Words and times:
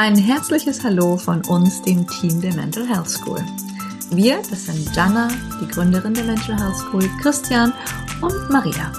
Ein 0.00 0.14
herzliches 0.14 0.84
Hallo 0.84 1.16
von 1.16 1.44
uns, 1.46 1.82
dem 1.82 2.06
Team 2.06 2.40
der 2.40 2.54
Mental 2.54 2.86
Health 2.86 3.10
School. 3.10 3.44
Wir, 4.12 4.40
das 4.48 4.66
sind 4.66 4.94
Jana, 4.94 5.26
die 5.60 5.66
Gründerin 5.66 6.14
der 6.14 6.22
Mental 6.22 6.56
Health 6.56 6.76
School, 6.76 7.02
Christian 7.20 7.72
und 8.22 8.48
Maria. 8.48 8.92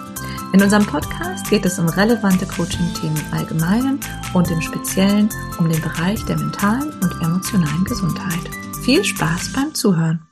In 0.52 0.62
unserem 0.62 0.86
Podcast 0.86 1.50
geht 1.50 1.66
es 1.66 1.80
um 1.80 1.88
relevante 1.88 2.46
Coaching-Themen 2.46 3.16
im 3.16 3.34
Allgemeinen 3.34 4.02
und 4.34 4.52
im 4.52 4.60
Speziellen 4.60 5.30
um 5.58 5.70
den 5.70 5.82
Bereich 5.82 6.22
der 6.26 6.36
mentalen 6.36 6.92
und 7.02 7.14
emotionalen 7.24 7.86
Gesundheit. 7.86 8.50
Viel 8.84 9.06
Spaß 9.06 9.54
beim 9.54 9.74
Zuhören. 9.74 10.28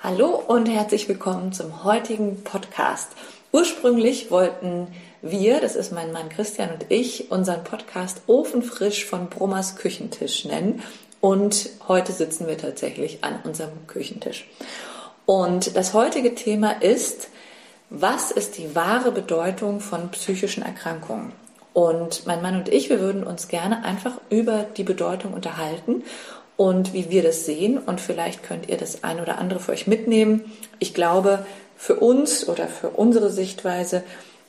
Hallo 0.00 0.44
und 0.46 0.68
herzlich 0.68 1.08
willkommen 1.08 1.52
zum 1.52 1.82
heutigen 1.82 2.44
Podcast. 2.44 3.08
Ursprünglich 3.50 4.30
wollten 4.30 4.86
wir, 5.24 5.60
das 5.60 5.74
ist 5.74 5.90
mein 5.90 6.12
Mann 6.12 6.28
Christian 6.28 6.70
und 6.70 6.86
ich, 6.90 7.30
unseren 7.30 7.64
Podcast 7.64 8.20
Ofenfrisch 8.26 9.06
von 9.06 9.30
Brummers 9.30 9.76
Küchentisch 9.76 10.44
nennen. 10.44 10.82
Und 11.20 11.70
heute 11.88 12.12
sitzen 12.12 12.46
wir 12.46 12.58
tatsächlich 12.58 13.24
an 13.24 13.38
unserem 13.42 13.86
Küchentisch. 13.86 14.46
Und 15.24 15.76
das 15.76 15.94
heutige 15.94 16.34
Thema 16.34 16.82
ist, 16.82 17.28
was 17.88 18.30
ist 18.30 18.58
die 18.58 18.74
wahre 18.74 19.12
Bedeutung 19.12 19.80
von 19.80 20.10
psychischen 20.10 20.62
Erkrankungen? 20.62 21.32
Und 21.72 22.26
mein 22.26 22.42
Mann 22.42 22.56
und 22.56 22.68
ich, 22.68 22.90
wir 22.90 23.00
würden 23.00 23.24
uns 23.24 23.48
gerne 23.48 23.82
einfach 23.82 24.20
über 24.28 24.66
die 24.76 24.84
Bedeutung 24.84 25.32
unterhalten 25.32 26.02
und 26.58 26.92
wie 26.92 27.08
wir 27.08 27.22
das 27.22 27.46
sehen. 27.46 27.78
Und 27.78 28.00
vielleicht 28.02 28.42
könnt 28.42 28.68
ihr 28.68 28.76
das 28.76 29.02
ein 29.04 29.20
oder 29.20 29.38
andere 29.38 29.58
für 29.58 29.72
euch 29.72 29.86
mitnehmen. 29.86 30.52
Ich 30.80 30.92
glaube, 30.92 31.46
für 31.78 31.96
uns 31.96 32.46
oder 32.46 32.68
für 32.68 32.90
unsere 32.90 33.30
Sichtweise 33.30 34.04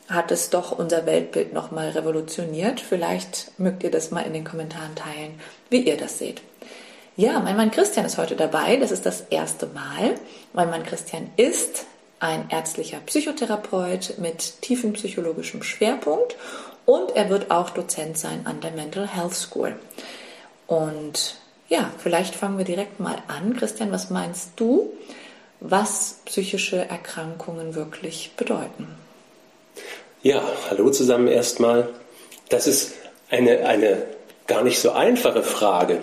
hat 0.07 0.31
es 0.31 0.49
doch 0.49 0.71
unser 0.71 1.05
Weltbild 1.05 1.53
nochmal 1.53 1.89
revolutioniert. 1.89 2.79
Vielleicht 2.79 3.59
mögt 3.59 3.83
ihr 3.83 3.91
das 3.91 4.11
mal 4.11 4.21
in 4.21 4.33
den 4.33 4.43
Kommentaren 4.43 4.95
teilen, 4.95 5.39
wie 5.69 5.81
ihr 5.81 5.97
das 5.97 6.20
seht. 6.20 6.41
Ja, 7.17 7.39
mein 7.39 7.55
Mann 7.55 7.71
Christian 7.71 8.05
ist 8.05 8.17
heute 8.17 8.35
dabei. 8.35 8.75
Das 8.75 8.91
ist 8.91 9.05
das 9.05 9.21
erste 9.29 9.67
Mal. 9.67 10.15
Mein 10.53 10.70
Mann 10.70 10.84
Christian 10.84 11.29
ist 11.37 11.85
ein 12.20 12.49
ärztlicher 12.49 12.99
Psychotherapeut 13.05 14.15
mit 14.17 14.62
tiefem 14.62 14.93
psychologischem 14.93 15.63
Schwerpunkt 15.63 16.35
und 16.85 17.15
er 17.15 17.29
wird 17.29 17.51
auch 17.51 17.69
Dozent 17.69 18.17
sein 18.17 18.45
an 18.45 18.62
der 18.62 18.71
Mental 18.71 19.07
Health 19.07 19.34
School. 19.34 19.75
Und 20.67 21.37
ja, 21.67 21.91
vielleicht 21.97 22.35
fangen 22.35 22.57
wir 22.57 22.65
direkt 22.65 22.99
mal 22.99 23.17
an. 23.27 23.55
Christian, 23.55 23.91
was 23.91 24.09
meinst 24.09 24.51
du, 24.57 24.93
was 25.59 26.19
psychische 26.25 26.77
Erkrankungen 26.90 27.75
wirklich 27.75 28.34
bedeuten? 28.37 28.87
Ja, 30.26 30.41
hallo 30.71 30.90
zusammen 30.90 31.27
erstmal. 31.27 31.87
Das 32.49 32.65
ist 32.65 32.93
eine, 33.29 33.68
eine 33.68 34.01
gar 34.48 34.63
nicht 34.63 34.79
so 34.79 34.90
einfache 34.90 35.43
Frage, 35.43 35.99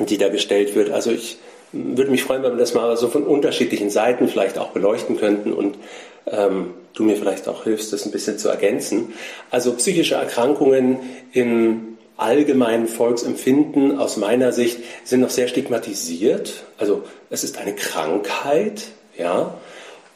die 0.00 0.18
da 0.18 0.28
gestellt 0.28 0.74
wird. 0.74 0.90
Also 0.90 1.12
ich 1.12 1.38
würde 1.70 2.10
mich 2.10 2.24
freuen, 2.24 2.42
wenn 2.42 2.54
wir 2.54 2.58
das 2.58 2.74
mal 2.74 2.96
so 2.96 3.06
von 3.06 3.22
unterschiedlichen 3.22 3.90
Seiten 3.90 4.26
vielleicht 4.26 4.58
auch 4.58 4.70
beleuchten 4.70 5.18
könnten 5.18 5.52
und 5.52 5.78
ähm, 6.26 6.74
du 6.94 7.04
mir 7.04 7.14
vielleicht 7.14 7.46
auch 7.46 7.62
hilfst, 7.62 7.92
das 7.92 8.04
ein 8.04 8.10
bisschen 8.10 8.38
zu 8.38 8.48
ergänzen. 8.48 9.14
Also 9.52 9.72
psychische 9.74 10.16
Erkrankungen 10.16 10.98
im 11.30 11.96
allgemeinen 12.16 12.88
Volksempfinden 12.88 14.00
aus 14.00 14.16
meiner 14.16 14.50
Sicht 14.50 14.78
sind 15.04 15.20
noch 15.20 15.30
sehr 15.30 15.46
stigmatisiert. 15.46 16.64
Also 16.76 17.04
es 17.30 17.44
ist 17.44 17.56
eine 17.58 17.76
Krankheit, 17.76 18.82
ja, 19.16 19.54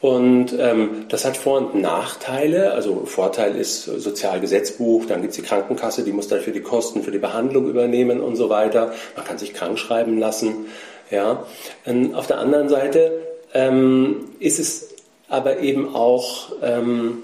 und 0.01 0.57
ähm, 0.57 1.05
das 1.09 1.25
hat 1.25 1.35
Vor- 1.35 1.57
und 1.57 1.75
Nachteile. 1.75 2.71
Also 2.71 3.03
Vorteil 3.05 3.55
ist 3.55 3.83
Sozialgesetzbuch, 3.83 5.05
dann 5.05 5.21
gibt 5.21 5.31
es 5.31 5.37
die 5.37 5.45
Krankenkasse, 5.45 6.03
die 6.03 6.13
muss 6.13 6.29
dafür 6.29 6.53
die 6.53 6.61
Kosten 6.61 7.03
für 7.03 7.11
die 7.11 7.17
Behandlung 7.17 7.67
übernehmen 7.67 8.21
und 8.21 8.37
so 8.37 8.49
weiter. 8.49 8.93
Man 9.17 9.25
kann 9.25 9.37
sich 9.37 9.53
krank 9.53 9.77
schreiben 9.77 10.17
lassen. 10.17 10.67
Ja. 11.11 11.45
Und 11.85 12.15
auf 12.15 12.27
der 12.27 12.37
anderen 12.37 12.69
Seite 12.69 13.11
ähm, 13.53 14.29
ist 14.39 14.59
es 14.59 14.89
aber 15.27 15.59
eben 15.59 15.93
auch 15.93 16.53
ähm, 16.61 17.23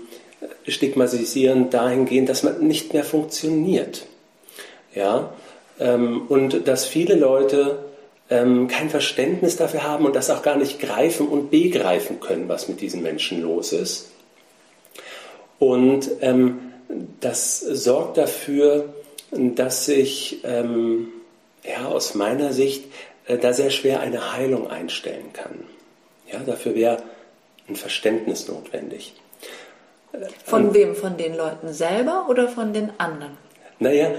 stigmatisierend 0.67 1.73
dahingehend, 1.73 2.27
dass 2.27 2.43
man 2.43 2.59
nicht 2.67 2.93
mehr 2.93 3.05
funktioniert. 3.05 4.05
Ja. 4.93 5.33
Ähm, 5.79 6.23
und 6.27 6.67
dass 6.67 6.85
viele 6.85 7.15
Leute 7.15 7.77
ähm, 8.29 8.67
kein 8.67 8.89
Verständnis 8.89 9.57
dafür 9.57 9.83
haben 9.83 10.05
und 10.05 10.15
das 10.15 10.29
auch 10.29 10.41
gar 10.41 10.57
nicht 10.57 10.79
greifen 10.79 11.27
und 11.27 11.51
begreifen 11.51 12.19
können, 12.19 12.49
was 12.49 12.67
mit 12.67 12.81
diesen 12.81 13.03
Menschen 13.03 13.41
los 13.41 13.71
ist. 13.71 14.09
Und 15.59 16.09
ähm, 16.21 16.59
das 17.19 17.59
sorgt 17.59 18.17
dafür, 18.17 18.93
dass 19.31 19.85
sich 19.85 20.41
ähm, 20.43 21.07
ja, 21.63 21.85
aus 21.85 22.15
meiner 22.15 22.53
Sicht 22.53 22.85
äh, 23.27 23.37
da 23.37 23.53
sehr 23.53 23.69
schwer 23.69 23.99
eine 23.99 24.33
Heilung 24.33 24.69
einstellen 24.69 25.33
kann. 25.33 25.63
Ja, 26.31 26.39
dafür 26.39 26.75
wäre 26.75 27.03
ein 27.67 27.75
Verständnis 27.75 28.47
notwendig. 28.47 29.13
Von 30.45 30.73
wem? 30.73 30.95
Von 30.95 31.17
den 31.17 31.35
Leuten 31.35 31.73
selber 31.73 32.27
oder 32.29 32.47
von 32.47 32.73
den 32.73 32.91
anderen? 32.97 33.37
Naja, 33.79 34.11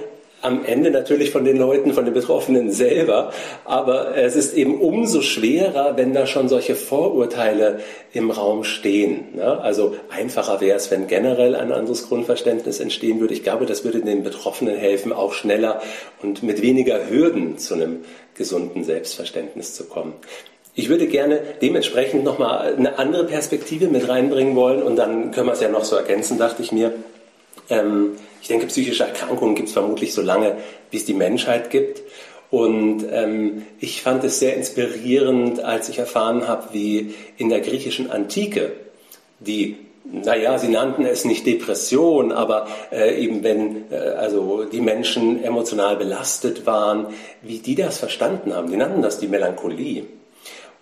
am 0.42 0.64
Ende 0.64 0.90
natürlich 0.90 1.30
von 1.30 1.44
den 1.44 1.56
Leuten, 1.56 1.92
von 1.92 2.04
den 2.04 2.14
Betroffenen 2.14 2.70
selber. 2.70 3.32
Aber 3.64 4.16
es 4.16 4.36
ist 4.36 4.54
eben 4.54 4.80
umso 4.80 5.22
schwerer, 5.22 5.96
wenn 5.96 6.12
da 6.12 6.26
schon 6.26 6.48
solche 6.48 6.74
Vorurteile 6.74 7.80
im 8.12 8.30
Raum 8.30 8.64
stehen. 8.64 9.34
Ne? 9.34 9.60
Also 9.60 9.96
einfacher 10.10 10.60
wäre 10.60 10.76
es, 10.76 10.90
wenn 10.90 11.06
generell 11.06 11.54
ein 11.56 11.72
anderes 11.72 12.08
Grundverständnis 12.08 12.80
entstehen 12.80 13.20
würde. 13.20 13.34
Ich 13.34 13.42
glaube, 13.42 13.66
das 13.66 13.84
würde 13.84 14.00
den 14.00 14.22
Betroffenen 14.22 14.76
helfen, 14.76 15.12
auch 15.12 15.32
schneller 15.32 15.80
und 16.22 16.42
mit 16.42 16.62
weniger 16.62 17.10
Hürden 17.10 17.58
zu 17.58 17.74
einem 17.74 18.04
gesunden 18.34 18.84
Selbstverständnis 18.84 19.74
zu 19.74 19.84
kommen. 19.84 20.14
Ich 20.78 20.90
würde 20.90 21.06
gerne 21.06 21.40
dementsprechend 21.62 22.22
nochmal 22.22 22.74
eine 22.76 22.98
andere 22.98 23.24
Perspektive 23.24 23.88
mit 23.88 24.10
reinbringen 24.10 24.54
wollen 24.54 24.82
und 24.82 24.96
dann 24.96 25.30
können 25.30 25.46
wir 25.46 25.54
es 25.54 25.60
ja 25.62 25.70
noch 25.70 25.84
so 25.84 25.96
ergänzen, 25.96 26.36
dachte 26.36 26.62
ich 26.62 26.70
mir. 26.70 26.92
Ähm, 27.68 28.12
ich 28.40 28.48
denke, 28.48 28.66
psychische 28.66 29.04
Erkrankungen 29.04 29.54
gibt 29.54 29.68
es 29.68 29.74
vermutlich 29.74 30.14
so 30.14 30.22
lange, 30.22 30.56
wie 30.90 30.96
es 30.96 31.04
die 31.04 31.14
Menschheit 31.14 31.70
gibt. 31.70 32.02
Und 32.50 33.04
ähm, 33.10 33.66
ich 33.80 34.02
fand 34.02 34.22
es 34.24 34.38
sehr 34.38 34.56
inspirierend, 34.56 35.60
als 35.60 35.88
ich 35.88 35.98
erfahren 35.98 36.46
habe, 36.46 36.68
wie 36.72 37.14
in 37.36 37.48
der 37.48 37.60
griechischen 37.60 38.10
Antike 38.10 38.72
die 39.40 39.76
naja, 40.12 40.58
sie 40.58 40.68
nannten 40.68 41.04
es 41.04 41.24
nicht 41.24 41.46
Depression, 41.46 42.30
aber 42.30 42.68
äh, 42.92 43.20
eben 43.20 43.42
wenn 43.42 43.90
äh, 43.90 43.96
also 43.96 44.64
die 44.64 44.80
Menschen 44.80 45.42
emotional 45.42 45.96
belastet 45.96 46.64
waren, 46.66 47.08
wie 47.42 47.58
die 47.58 47.74
das 47.74 47.98
verstanden 47.98 48.54
haben. 48.54 48.70
Die 48.70 48.76
nannten 48.76 49.02
das 49.02 49.18
die 49.18 49.26
Melancholie. 49.26 50.04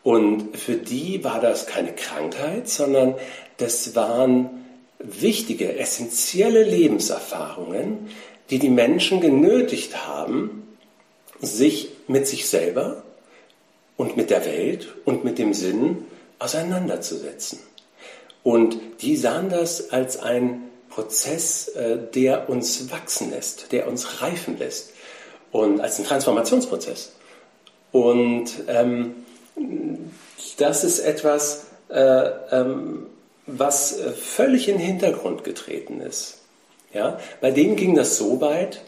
Und 0.03 0.57
für 0.57 0.75
die 0.75 1.25
war 1.25 1.41
das 1.41 1.67
keine 1.67 1.93
Krankheit, 1.93 2.69
sondern 2.69 3.15
das 3.57 3.97
waren 3.97 4.64
wichtige, 5.05 5.79
essentielle 5.79 6.63
Lebenserfahrungen, 6.63 8.11
die 8.51 8.59
die 8.59 8.71
Menschen 8.71 9.21
genötigt 9.21 10.07
haben, 10.07 10.77
sich 11.41 11.91
mit 12.09 12.27
sich 12.27 12.49
selber 12.49 13.03
und 13.97 14.17
mit 14.17 14.31
der 14.31 14.45
Welt 14.45 14.95
und 15.05 15.25
mit 15.25 15.39
dem 15.39 15.55
Sinn 15.55 16.05
auseinanderzusetzen. 16.39 17.59
Und 18.43 18.79
die 19.01 19.17
sahen 19.17 19.49
das 19.49 19.91
als 19.91 20.19
einen 20.19 20.65
Prozess, 20.91 21.69
äh, 21.69 21.99
der 22.15 22.49
uns 22.49 22.91
wachsen 22.91 23.31
lässt, 23.31 23.73
der 23.73 23.89
uns 23.89 24.21
reifen 24.21 24.59
lässt 24.59 24.91
und 25.51 25.81
als 25.81 25.97
einen 25.97 26.07
Transformationsprozess. 26.07 27.13
Und 27.91 28.51
ähm, 28.69 29.15
das 30.59 30.85
ist 30.85 31.01
etwas, 31.01 31.67
äh, 31.89 32.31
ähm, 32.51 33.07
was 33.47 33.99
äh, 33.99 34.13
völlig 34.13 34.69
in 34.69 34.79
den 34.79 34.87
Hintergrund 34.87 35.45
getreten 35.45 36.01
ist. 36.01 36.39
Ja? 36.93 37.19
Bei 37.41 37.51
denen 37.51 37.77
ging 37.77 37.95
das 37.95 38.17
so 38.17 38.41
weit, 38.41 38.83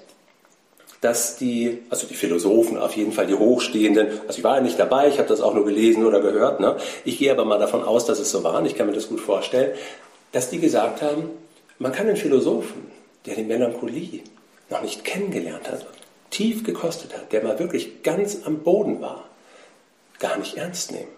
dass 1.00 1.36
die, 1.36 1.82
also 1.90 2.06
die 2.06 2.14
Philosophen, 2.14 2.78
auf 2.78 2.96
jeden 2.96 3.12
Fall 3.12 3.26
die 3.26 3.34
Hochstehenden, 3.34 4.08
also 4.26 4.38
ich 4.38 4.44
war 4.44 4.56
ja 4.56 4.62
nicht 4.62 4.78
dabei, 4.78 5.08
ich 5.08 5.18
habe 5.18 5.28
das 5.28 5.40
auch 5.40 5.54
nur 5.54 5.64
gelesen 5.64 6.06
oder 6.06 6.20
gehört, 6.20 6.60
ne? 6.60 6.76
ich 7.04 7.18
gehe 7.18 7.30
aber 7.30 7.44
mal 7.44 7.58
davon 7.58 7.84
aus, 7.84 8.06
dass 8.06 8.18
es 8.18 8.30
so 8.30 8.42
war, 8.42 8.58
und 8.58 8.66
ich 8.66 8.76
kann 8.76 8.86
mir 8.86 8.94
das 8.94 9.08
gut 9.08 9.20
vorstellen, 9.20 9.76
dass 10.32 10.48
die 10.48 10.58
gesagt 10.58 11.02
haben, 11.02 11.30
man 11.78 11.92
kann 11.92 12.06
einen 12.06 12.16
Philosophen, 12.16 12.90
der 13.26 13.34
die 13.34 13.44
Melancholie 13.44 14.22
noch 14.70 14.82
nicht 14.82 15.04
kennengelernt 15.04 15.70
hat, 15.70 15.86
tief 16.30 16.64
gekostet 16.64 17.14
hat, 17.14 17.30
der 17.32 17.44
mal 17.44 17.58
wirklich 17.58 18.02
ganz 18.02 18.38
am 18.44 18.60
Boden 18.60 19.00
war, 19.00 19.24
gar 20.18 20.38
nicht 20.38 20.56
ernst 20.56 20.92
nehmen 20.92 21.15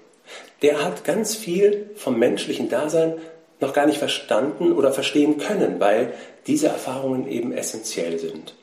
der 0.63 0.85
hat 0.85 1.05
ganz 1.05 1.35
viel 1.35 1.91
vom 1.97 2.19
menschlichen 2.19 2.69
Dasein 2.69 3.15
noch 3.61 3.73
gar 3.73 3.87
nicht 3.87 3.99
verstanden 3.99 4.73
oder 4.73 4.93
verstehen 4.93 5.39
können, 5.39 5.81
weil 5.81 6.13
diese 6.47 6.69
Erfahrungen 6.69 7.29
eben 7.29 7.53
essentiell 7.53 8.19
sind. 8.19 8.55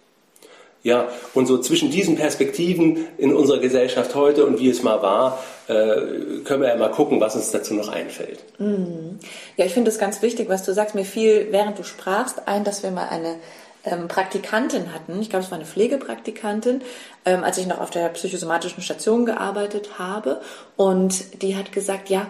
Ja, 0.86 1.10
und 1.34 1.48
so 1.48 1.58
zwischen 1.58 1.90
diesen 1.90 2.16
Perspektiven 2.16 3.08
in 3.18 3.34
unserer 3.34 3.58
Gesellschaft 3.58 4.14
heute 4.14 4.46
und 4.46 4.60
wie 4.60 4.70
es 4.70 4.84
mal 4.84 5.02
war, 5.02 5.44
äh, 5.68 6.44
können 6.44 6.62
wir 6.62 6.68
ja 6.68 6.76
mal 6.76 6.92
gucken, 6.92 7.20
was 7.20 7.36
uns 7.36 7.50
dazu 7.50 7.74
noch 7.74 7.88
einfällt. 7.88 8.44
Mhm. 8.60 9.18
Ja, 9.58 9.66
ich 9.66 9.74
finde 9.74 9.90
es 9.90 9.98
ganz 9.98 10.22
wichtig, 10.22 10.48
was 10.48 10.64
du 10.64 10.76
sagst. 10.76 10.94
Mir 10.94 11.04
fiel, 11.04 11.48
während 11.50 11.80
du 11.80 11.84
sprachst, 11.84 12.48
ein, 12.48 12.64
dass 12.64 12.84
wir 12.84 12.92
mal 12.92 13.08
eine 13.10 13.38
ähm, 13.86 14.08
Praktikantin 14.08 14.94
hatten, 14.94 15.22
ich 15.22 15.30
glaube, 15.30 15.46
es 15.46 15.52
war 15.52 15.58
eine 15.58 15.68
Pflegepraktikantin, 15.68 16.82
ähm, 17.26 17.44
als 17.44 17.58
ich 17.58 17.68
noch 17.68 17.80
auf 17.80 17.92
der 17.92 18.10
psychosomatischen 18.10 18.84
Station 18.84 19.26
gearbeitet 19.26 20.00
habe. 20.00 20.42
Und 20.76 21.42
die 21.42 21.56
hat 21.56 21.72
gesagt, 21.72 22.10
ja, 22.10 22.28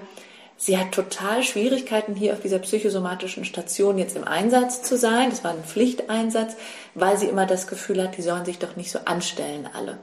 sie 0.57 0.77
hat 0.77 0.91
total 0.91 1.43
Schwierigkeiten 1.43 2.15
hier 2.15 2.33
auf 2.33 2.41
dieser 2.41 2.59
psychosomatischen 2.59 3.45
Station 3.45 3.97
jetzt 3.97 4.15
im 4.15 4.23
Einsatz 4.23 4.81
zu 4.81 4.97
sein. 4.97 5.29
Das 5.29 5.43
war 5.43 5.51
ein 5.51 5.63
Pflichteinsatz, 5.63 6.55
weil 6.93 7.17
sie 7.17 7.27
immer 7.27 7.45
das 7.45 7.67
Gefühl 7.67 8.01
hat, 8.03 8.17
die 8.17 8.21
sollen 8.21 8.45
sich 8.45 8.59
doch 8.59 8.75
nicht 8.75 8.91
so 8.91 8.99
anstellen 9.05 9.69
alle. 9.73 9.97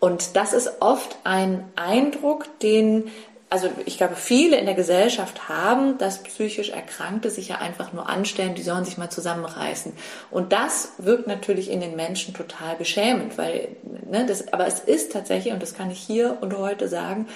Und 0.00 0.36
das 0.36 0.52
ist 0.52 0.80
oft 0.80 1.16
ein 1.24 1.64
Eindruck, 1.76 2.46
den 2.60 3.10
also 3.52 3.68
ich 3.84 3.98
glaube, 3.98 4.16
viele 4.16 4.56
in 4.56 4.64
der 4.64 4.74
Gesellschaft 4.74 5.50
haben, 5.50 5.98
dass 5.98 6.22
psychisch 6.22 6.70
Erkrankte 6.70 7.28
sich 7.28 7.48
ja 7.48 7.58
einfach 7.58 7.92
nur 7.92 8.08
anstellen, 8.08 8.54
die 8.54 8.62
sollen 8.62 8.86
sich 8.86 8.96
mal 8.96 9.10
zusammenreißen. 9.10 9.92
Und 10.30 10.54
das 10.54 10.92
wirkt 10.96 11.26
natürlich 11.26 11.70
in 11.70 11.82
den 11.82 11.94
Menschen 11.94 12.32
total 12.32 12.76
beschämend, 12.76 13.36
weil, 13.36 13.76
ne, 14.10 14.24
das, 14.24 14.54
aber 14.54 14.66
es 14.66 14.80
ist 14.80 15.12
tatsächlich, 15.12 15.52
und 15.52 15.62
das 15.62 15.74
kann 15.74 15.90
ich 15.90 15.98
hier 15.98 16.38
und 16.40 16.56
heute 16.56 16.88
sagen, 16.88 17.28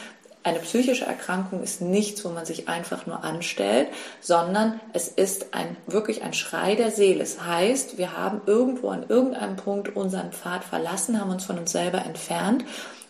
eine 0.43 0.61
psychische 0.61 1.05
Erkrankung 1.05 1.63
ist 1.63 1.83
nichts, 1.83 2.25
wo 2.25 2.31
man 2.31 2.47
sich 2.47 2.67
einfach 2.67 3.05
nur 3.05 3.23
anstellt, 3.23 3.89
sondern 4.21 4.81
es 4.95 5.09
ist 5.09 5.53
ein, 5.53 5.77
wirklich 5.87 6.23
ein 6.23 6.33
Schrei 6.33 6.77
der 6.77 6.93
Seele. 6.93 7.25
Es 7.25 7.43
heißt, 7.43 7.99
wir 7.99 8.17
haben 8.17 8.41
irgendwo 8.47 8.89
an 8.89 9.05
irgendeinem 9.07 9.57
Punkt 9.57 9.95
unseren 9.95 10.33
Pfad 10.33 10.65
verlassen, 10.65 11.21
haben 11.21 11.31
uns 11.31 11.45
von 11.45 11.59
uns 11.59 11.73
selber 11.73 12.07
entfernt 12.07 12.65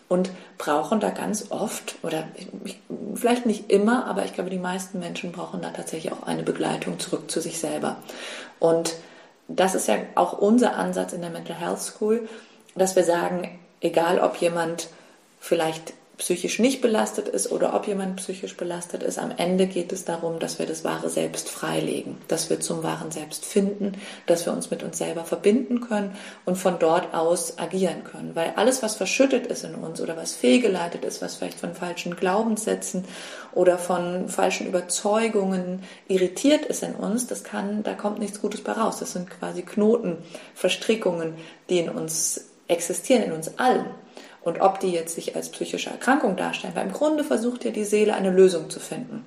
und 0.09 0.31
brauchen 0.57 0.99
da 0.99 1.09
ganz 1.09 1.51
oft 1.51 1.95
oder 2.03 2.23
ich, 2.63 2.79
vielleicht 3.15 3.45
nicht 3.45 3.69
immer, 3.69 4.05
aber 4.05 4.25
ich 4.25 4.33
glaube, 4.33 4.49
die 4.49 4.57
meisten 4.57 4.99
Menschen 4.99 5.31
brauchen 5.31 5.61
da 5.61 5.71
tatsächlich 5.71 6.13
auch 6.13 6.23
eine 6.23 6.43
Begleitung 6.43 6.99
zurück 6.99 7.29
zu 7.29 7.41
sich 7.41 7.59
selber. 7.59 7.97
Und 8.59 8.95
das 9.47 9.75
ist 9.75 9.87
ja 9.87 9.97
auch 10.15 10.33
unser 10.33 10.75
Ansatz 10.75 11.13
in 11.13 11.21
der 11.21 11.29
Mental 11.29 11.55
Health 11.55 11.81
School, 11.81 12.27
dass 12.75 12.95
wir 12.95 13.03
sagen, 13.03 13.59
egal 13.81 14.19
ob 14.19 14.37
jemand 14.37 14.89
vielleicht 15.39 15.93
psychisch 16.17 16.57
nicht 16.57 16.81
belastet 16.81 17.27
ist 17.27 17.51
oder 17.51 17.75
ob 17.75 17.87
jemand 17.87 18.15
psychisch 18.15 18.57
belastet 18.57 19.03
ist. 19.03 19.19
Am 19.19 19.31
Ende 19.37 19.67
geht 19.67 19.93
es 19.93 20.03
darum, 20.03 20.39
dass 20.39 20.57
wir 20.57 20.65
das 20.65 20.83
wahre 20.83 21.09
Selbst 21.09 21.47
freilegen, 21.47 22.17
dass 22.27 22.49
wir 22.49 22.59
zum 22.59 22.81
wahren 22.81 23.11
Selbst 23.11 23.45
finden, 23.45 23.93
dass 24.25 24.45
wir 24.47 24.53
uns 24.53 24.71
mit 24.71 24.81
uns 24.81 24.97
selber 24.97 25.25
verbinden 25.25 25.79
können 25.81 26.15
und 26.45 26.57
von 26.57 26.79
dort 26.79 27.13
aus 27.13 27.59
agieren 27.59 28.03
können. 28.03 28.35
Weil 28.35 28.53
alles, 28.55 28.81
was 28.81 28.95
verschüttet 28.95 29.45
ist 29.45 29.63
in 29.63 29.75
uns 29.75 30.01
oder 30.01 30.17
was 30.17 30.33
fehlgeleitet 30.33 31.05
ist, 31.05 31.21
was 31.21 31.35
vielleicht 31.35 31.59
von 31.59 31.75
falschen 31.75 32.15
Glaubenssätzen 32.15 33.05
oder 33.53 33.77
von 33.77 34.27
falschen 34.27 34.65
Überzeugungen 34.65 35.83
irritiert 36.07 36.65
ist 36.65 36.81
in 36.81 36.95
uns, 36.95 37.27
das 37.27 37.43
kann, 37.43 37.83
da 37.83 37.93
kommt 37.93 38.17
nichts 38.17 38.41
Gutes 38.41 38.63
bei 38.63 38.71
raus. 38.71 38.97
Das 38.99 39.13
sind 39.13 39.29
quasi 39.29 39.61
Knoten, 39.61 40.17
Verstrickungen, 40.55 41.35
die 41.69 41.77
in 41.77 41.89
uns 41.89 42.45
existieren, 42.67 43.21
in 43.21 43.33
uns 43.33 43.59
allen 43.59 43.85
und 44.47 44.61
ob 44.61 44.79
die 44.79 44.91
jetzt 44.91 45.15
sich 45.15 45.35
als 45.35 45.49
psychische 45.49 45.89
Erkrankung 45.89 46.37
darstellen. 46.37 46.73
Weil 46.73 46.87
im 46.87 46.93
Grunde 46.93 47.25
versucht 47.25 47.65
ja 47.65 47.71
die 47.71 47.83
Seele 47.83 48.13
eine 48.13 48.31
Lösung 48.31 48.69
zu 48.69 48.79
finden. 48.79 49.25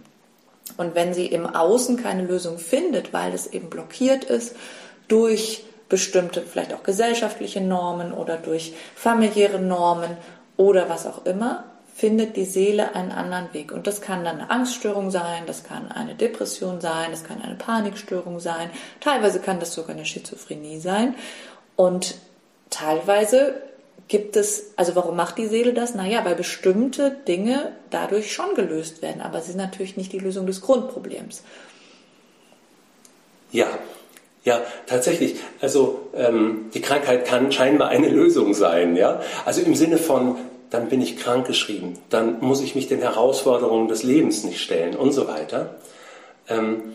Und 0.78 0.94
wenn 0.94 1.12
sie 1.12 1.26
im 1.26 1.46
Außen 1.46 2.02
keine 2.02 2.24
Lösung 2.24 2.58
findet, 2.58 3.12
weil 3.12 3.34
es 3.34 3.46
eben 3.48 3.68
blockiert 3.68 4.24
ist 4.24 4.56
durch 5.08 5.64
bestimmte, 5.90 6.40
vielleicht 6.40 6.72
auch 6.72 6.84
gesellschaftliche 6.84 7.60
Normen 7.60 8.12
oder 8.12 8.38
durch 8.38 8.72
familiäre 8.94 9.58
Normen 9.58 10.16
oder 10.56 10.88
was 10.88 11.06
auch 11.06 11.26
immer, 11.26 11.64
findet 11.94 12.36
die 12.36 12.46
Seele 12.46 12.94
einen 12.94 13.12
anderen 13.12 13.52
Weg. 13.52 13.72
Und 13.72 13.86
das 13.86 14.00
kann 14.00 14.24
dann 14.24 14.40
eine 14.40 14.50
Angststörung 14.50 15.10
sein, 15.10 15.42
das 15.46 15.64
kann 15.64 15.92
eine 15.92 16.14
Depression 16.14 16.80
sein, 16.80 17.10
das 17.10 17.24
kann 17.24 17.42
eine 17.42 17.56
Panikstörung 17.56 18.40
sein, 18.40 18.70
teilweise 19.00 19.40
kann 19.40 19.60
das 19.60 19.74
sogar 19.74 19.94
eine 19.94 20.06
Schizophrenie 20.06 20.80
sein. 20.80 21.14
Und 21.76 22.14
teilweise 22.70 23.69
gibt 24.08 24.36
es, 24.36 24.72
also 24.76 24.94
warum 24.96 25.16
macht 25.16 25.38
die 25.38 25.46
Seele 25.46 25.72
das? 25.72 25.94
Naja, 25.94 26.24
weil 26.24 26.34
bestimmte 26.34 27.16
Dinge 27.26 27.72
dadurch 27.90 28.32
schon 28.32 28.54
gelöst 28.54 29.02
werden, 29.02 29.20
aber 29.20 29.40
sie 29.40 29.52
sind 29.52 29.60
natürlich 29.60 29.96
nicht 29.96 30.12
die 30.12 30.18
Lösung 30.18 30.46
des 30.46 30.60
Grundproblems. 30.60 31.42
Ja, 33.52 33.66
ja, 34.44 34.62
tatsächlich. 34.86 35.36
Also 35.60 36.08
ähm, 36.14 36.70
die 36.72 36.80
Krankheit 36.80 37.26
kann 37.26 37.52
scheinbar 37.52 37.88
eine 37.88 38.08
Lösung 38.10 38.54
sein. 38.54 38.96
Ja, 38.96 39.20
also 39.44 39.60
im 39.60 39.74
Sinne 39.74 39.98
von, 39.98 40.36
dann 40.70 40.88
bin 40.88 41.02
ich 41.02 41.16
krankgeschrieben, 41.16 41.98
dann 42.10 42.40
muss 42.40 42.62
ich 42.62 42.74
mich 42.74 42.88
den 42.88 43.00
Herausforderungen 43.00 43.88
des 43.88 44.02
Lebens 44.02 44.44
nicht 44.44 44.60
stellen 44.60 44.96
und 44.96 45.12
so 45.12 45.26
weiter. 45.26 45.76
Ähm, 46.48 46.94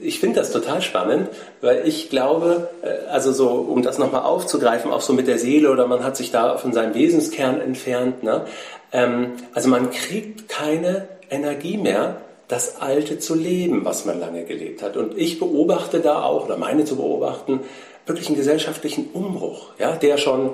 ich 0.00 0.18
finde 0.18 0.40
das 0.40 0.50
total 0.50 0.82
spannend, 0.82 1.28
weil 1.60 1.86
ich 1.86 2.10
glaube, 2.10 2.68
äh, 2.82 3.08
also 3.08 3.32
so, 3.32 3.48
um 3.48 3.82
das 3.82 3.98
nochmal 3.98 4.22
aufzugreifen, 4.22 4.90
auch 4.90 5.00
so 5.00 5.12
mit 5.12 5.28
der 5.28 5.38
Seele 5.38 5.70
oder 5.70 5.86
man 5.86 6.02
hat 6.02 6.16
sich 6.16 6.30
da 6.30 6.56
von 6.58 6.72
seinem 6.72 6.94
Wesenskern 6.94 7.60
entfernt, 7.60 8.22
ne? 8.22 8.44
Ähm, 8.92 9.34
also 9.54 9.68
man 9.68 9.90
kriegt 9.90 10.48
keine 10.48 11.08
Energie 11.30 11.76
mehr, 11.76 12.22
das 12.48 12.80
Alte 12.80 13.18
zu 13.18 13.34
leben, 13.34 13.84
was 13.84 14.06
man 14.06 14.18
lange 14.18 14.44
gelebt 14.44 14.82
hat. 14.82 14.96
Und 14.96 15.16
ich 15.16 15.38
beobachte 15.38 16.00
da 16.00 16.22
auch, 16.22 16.46
oder 16.46 16.56
meine 16.56 16.84
zu 16.84 16.96
beobachten, 16.96 17.60
wirklich 18.06 18.28
einen 18.28 18.36
gesellschaftlichen 18.36 19.10
Umbruch, 19.12 19.72
ja, 19.78 19.94
der 19.96 20.16
schon 20.16 20.52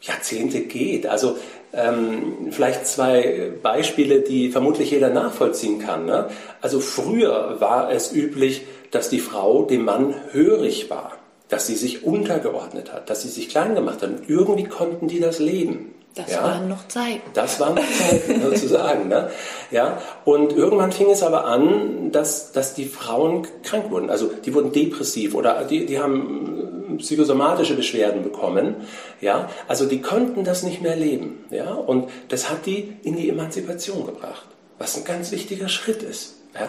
Jahrzehnte 0.00 0.60
geht. 0.60 1.06
Also 1.06 1.36
ähm, 1.74 2.48
vielleicht 2.50 2.86
zwei 2.86 3.52
Beispiele, 3.62 4.20
die 4.20 4.50
vermutlich 4.50 4.90
jeder 4.90 5.10
nachvollziehen 5.10 5.78
kann. 5.78 6.06
Ne? 6.06 6.28
Also 6.60 6.80
früher 6.80 7.60
war 7.60 7.90
es 7.90 8.12
üblich, 8.12 8.66
dass 8.90 9.08
die 9.08 9.20
Frau 9.20 9.64
dem 9.64 9.84
Mann 9.84 10.14
hörig 10.30 10.90
war, 10.90 11.12
dass 11.48 11.66
sie 11.66 11.74
sich 11.74 12.04
untergeordnet 12.04 12.92
hat, 12.92 13.10
dass 13.10 13.22
sie 13.22 13.28
sich 13.28 13.48
klein 13.48 13.74
gemacht 13.74 14.02
hat. 14.02 14.10
Und 14.10 14.28
irgendwie 14.28 14.64
konnten 14.64 15.08
die 15.08 15.20
das 15.20 15.38
leben. 15.38 15.93
Das 16.14 16.30
ja? 16.30 16.44
waren 16.44 16.68
noch 16.68 16.86
Zeiten. 16.86 17.22
Das 17.32 17.58
waren 17.58 17.74
noch 17.74 17.82
Zeiten, 17.82 18.40
sozusagen. 18.50 19.08
Ne? 19.08 19.30
Ja? 19.72 20.00
Und 20.24 20.52
irgendwann 20.52 20.92
fing 20.92 21.10
es 21.10 21.24
aber 21.24 21.46
an, 21.46 22.12
dass, 22.12 22.52
dass 22.52 22.74
die 22.74 22.84
Frauen 22.84 23.46
krank 23.64 23.90
wurden. 23.90 24.10
Also 24.10 24.30
die 24.44 24.54
wurden 24.54 24.70
depressiv 24.70 25.34
oder 25.34 25.64
die, 25.64 25.86
die 25.86 25.98
haben 25.98 26.98
psychosomatische 26.98 27.74
Beschwerden 27.74 28.22
bekommen. 28.22 28.76
Ja? 29.20 29.48
Also 29.66 29.86
die 29.86 30.00
konnten 30.00 30.44
das 30.44 30.62
nicht 30.62 30.82
mehr 30.82 30.94
leben. 30.94 31.44
Ja? 31.50 31.72
Und 31.72 32.08
das 32.28 32.48
hat 32.48 32.66
die 32.66 32.96
in 33.02 33.16
die 33.16 33.28
Emanzipation 33.28 34.06
gebracht, 34.06 34.46
was 34.78 34.96
ein 34.96 35.04
ganz 35.04 35.32
wichtiger 35.32 35.68
Schritt 35.68 36.04
ist. 36.04 36.36
Ja? 36.54 36.68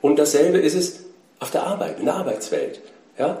Und 0.00 0.18
dasselbe 0.18 0.58
ist 0.58 0.74
es 0.74 1.04
auf 1.38 1.52
der 1.52 1.62
Arbeit, 1.62 2.00
in 2.00 2.06
der 2.06 2.14
Arbeitswelt. 2.14 2.80
Ja? 3.16 3.40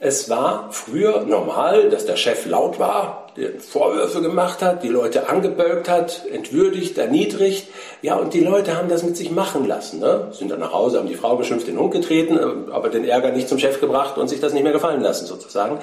Es 0.00 0.28
war 0.28 0.72
früher 0.72 1.24
normal, 1.24 1.88
dass 1.88 2.06
der 2.06 2.16
Chef 2.16 2.46
laut 2.46 2.78
war, 2.78 3.27
Vorwürfe 3.58 4.20
gemacht 4.20 4.62
hat, 4.62 4.82
die 4.82 4.88
Leute 4.88 5.28
angebölkt 5.28 5.88
hat, 5.88 6.22
entwürdigt, 6.32 6.98
erniedrigt. 6.98 7.68
Ja, 8.02 8.16
und 8.16 8.34
die 8.34 8.40
Leute 8.40 8.76
haben 8.76 8.88
das 8.88 9.02
mit 9.02 9.16
sich 9.16 9.30
machen 9.30 9.66
lassen. 9.66 10.00
Ne? 10.00 10.28
Sind 10.32 10.50
dann 10.50 10.60
nach 10.60 10.72
Hause, 10.72 10.98
haben 10.98 11.08
die 11.08 11.14
Frau 11.14 11.36
beschimpft, 11.36 11.66
den 11.66 11.78
Hund 11.78 11.92
getreten, 11.92 12.36
äh, 12.36 12.72
aber 12.72 12.88
den 12.88 13.04
Ärger 13.04 13.32
nicht 13.32 13.48
zum 13.48 13.58
Chef 13.58 13.80
gebracht 13.80 14.18
und 14.18 14.28
sich 14.28 14.40
das 14.40 14.52
nicht 14.52 14.62
mehr 14.62 14.72
gefallen 14.72 15.00
lassen, 15.00 15.26
sozusagen. 15.26 15.78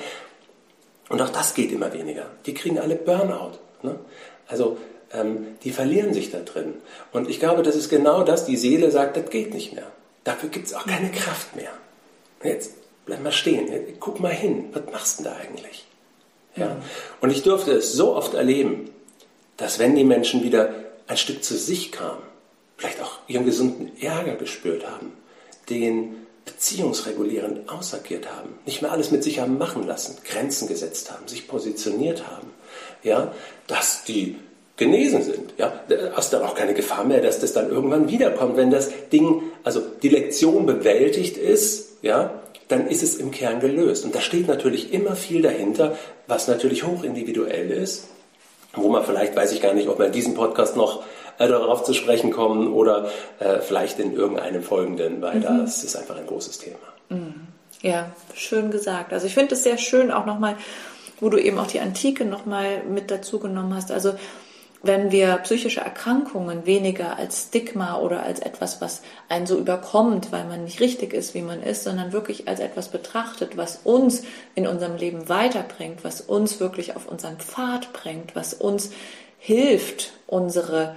Und 1.10 1.22
auch 1.22 1.30
das 1.30 1.54
geht 1.54 1.72
immer 1.72 1.94
weniger. 1.94 2.26
Die 2.46 2.54
kriegen 2.54 2.80
alle 2.80 2.96
Burnout. 2.96 3.60
Ne? 3.84 3.96
Also 4.48 4.78
ähm, 5.14 5.56
die 5.64 5.72
verlieren 5.72 6.14
sich 6.14 6.32
da 6.32 6.40
drin. 6.40 6.76
Und 7.12 7.30
ich 7.30 7.40
glaube, 7.40 7.64
das 7.64 7.76
ist 7.76 7.90
genau 7.90 8.24
das. 8.24 8.46
Die 8.46 8.58
Seele 8.58 8.92
sagt, 8.92 9.18
das 9.18 9.30
geht 9.30 9.54
nicht 9.54 9.74
mehr. 9.74 9.88
Dafür 10.24 10.50
gibt 10.50 10.68
es 10.68 10.74
auch 10.74 10.86
keine 10.86 11.12
Kraft 11.12 11.56
mehr. 11.56 11.72
Jetzt 12.44 12.74
bleib 13.06 13.24
mal 13.24 13.32
stehen, 13.32 13.70
guck 14.00 14.20
mal 14.20 14.34
hin, 14.34 14.66
was 14.74 14.84
machst 14.92 15.20
du 15.20 15.24
denn 15.24 15.32
da 15.32 15.40
eigentlich? 15.40 15.86
Ja? 16.56 16.78
Und 17.22 17.32
ich 17.32 17.44
durfte 17.44 17.72
es 17.72 17.94
so 17.94 18.16
oft 18.16 18.34
erleben, 18.34 18.90
dass 19.58 19.80
wenn 19.80 19.96
die 19.96 20.04
Menschen 20.04 20.44
wieder 20.44 20.74
ein 21.08 21.18
Stück 21.18 21.44
zu 21.44 21.58
sich 21.58 21.92
kamen, 21.92 22.22
vielleicht 22.78 23.02
auch 23.02 23.20
ihren 23.28 23.46
gesunden 23.46 23.92
Ärger 24.02 24.36
gespürt 24.36 24.86
haben, 24.86 25.14
den 25.70 26.26
beziehungsregulierend 26.46 27.70
ausagiert 27.70 28.28
haben, 28.32 28.60
nicht 28.66 28.82
mehr 28.82 28.92
alles 28.92 29.12
mit 29.12 29.24
sich 29.24 29.40
haben 29.40 29.58
machen 29.58 29.88
lassen, 29.88 30.18
Grenzen 30.24 30.68
gesetzt 30.68 31.12
haben, 31.12 31.28
sich 31.28 31.48
positioniert 31.48 32.28
haben, 32.28 32.52
ja, 33.04 33.34
dass 33.68 34.04
die 34.04 34.38
genesen 34.78 35.24
sind. 35.24 35.54
Ja, 35.58 35.82
da 35.88 36.12
hast 36.14 36.34
dann 36.34 36.44
auch 36.44 36.54
keine 36.54 36.74
Gefahr 36.74 37.06
mehr, 37.06 37.22
dass 37.22 37.40
das 37.40 37.54
dann 37.54 37.70
irgendwann 37.70 38.10
wiederkommt, 38.10 38.58
wenn 38.58 38.72
das 38.72 38.90
Ding, 39.12 39.44
also 39.64 39.82
die 40.04 40.10
Lektion 40.10 40.66
bewältigt 40.66 41.38
ist, 41.38 41.94
ja, 42.02 42.42
dann 42.68 42.88
ist 42.88 43.04
es 43.04 43.16
im 43.16 43.32
Kern 43.32 43.60
gelöst. 43.60 44.06
Und 44.06 44.16
da 44.16 44.22
steht 44.22 44.48
natürlich 44.48 44.94
immer 44.94 45.16
viel 45.16 45.42
dahinter, 45.42 45.98
was 46.28 46.48
natürlich 46.48 46.84
hochindividuell 46.84 47.72
ist, 47.72 48.08
wo 48.74 48.90
man 48.90 49.04
vielleicht, 49.04 49.36
weiß 49.36 49.52
ich 49.52 49.62
gar 49.62 49.74
nicht, 49.74 49.88
ob 49.88 50.00
wir 50.00 50.08
in 50.08 50.12
diesem 50.12 50.34
Podcast 50.34 50.76
noch 50.76 51.04
äh, 51.38 51.48
darauf 51.48 51.84
zu 51.84 51.94
sprechen 51.94 52.32
kommen 52.32 52.72
oder 52.72 53.10
äh, 53.40 53.60
vielleicht 53.60 54.00
in 54.00 54.14
irgendeinem 54.14 54.64
folgenden, 54.64 55.22
weil 55.22 55.38
mhm. 55.38 55.44
das 55.44 55.84
ist 55.84 55.96
einfach 55.96 56.18
ein 56.18 56.28
großes 56.28 56.60
Thema. 56.60 56.78
Mhm. 57.10 57.48
Ja, 57.82 58.12
schön 58.34 58.72
gesagt. 58.72 59.14
Also 59.14 59.28
ich 59.28 59.34
finde 59.34 59.54
es 59.56 59.64
sehr 59.64 59.78
schön 59.78 60.12
auch 60.12 60.26
nochmal, 60.26 60.56
wo 61.20 61.30
du 61.30 61.38
eben 61.38 61.60
auch 61.60 61.68
die 61.68 61.80
Antike 61.80 62.26
nochmal 62.26 62.84
mit 62.84 63.12
dazu 63.12 63.40
genommen 63.40 63.76
hast. 63.76 63.92
Also 63.92 64.14
wenn 64.86 65.12
wir 65.12 65.38
psychische 65.38 65.82
Erkrankungen 65.82 66.66
weniger 66.66 67.18
als 67.18 67.44
Stigma 67.44 68.00
oder 68.00 68.24
als 68.24 68.40
etwas, 68.40 68.82
was 68.82 69.02
einen 69.30 69.46
so 69.46 69.58
überkommt, 69.58 70.32
weil 70.32 70.46
man 70.46 70.64
nicht 70.64 70.80
richtig 70.80 71.14
ist, 71.14 71.34
wie 71.34 71.42
man 71.42 71.64
ist, 71.64 71.84
sondern 71.84 72.12
wirklich 72.12 72.48
als 72.48 72.60
etwas 72.60 72.90
betrachtet, 72.90 73.58
was 73.58 73.82
uns 73.84 74.24
in 74.54 74.68
unserem 74.68 74.96
Leben 74.98 75.30
weiterbringt, 75.30 76.04
was 76.04 76.22
uns 76.22 76.60
wirklich 76.60 76.96
auf 76.96 77.08
unseren 77.08 77.38
Pfad 77.38 77.94
bringt, 77.94 78.36
was 78.36 78.54
uns 78.54 78.92
hilft, 79.40 80.14
unsere, 80.28 80.96